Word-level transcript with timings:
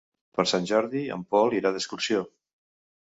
Per 0.37 0.45
Sant 0.51 0.63
Jordi 0.71 1.03
en 1.17 1.27
Pol 1.35 1.53
irà 1.59 1.73
d'excursió. 1.77 2.25